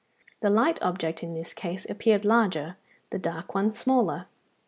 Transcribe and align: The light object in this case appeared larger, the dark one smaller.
The 0.41 0.49
light 0.49 0.81
object 0.81 1.21
in 1.21 1.35
this 1.35 1.53
case 1.53 1.85
appeared 1.87 2.25
larger, 2.25 2.75
the 3.11 3.19
dark 3.19 3.53
one 3.53 3.71
smaller. 3.75 4.25